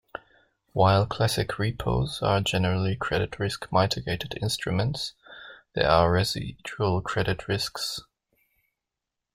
[0.73, 5.13] While classic repos are generally credit-risk mitigated instruments,
[5.75, 7.99] there are residual credit risks.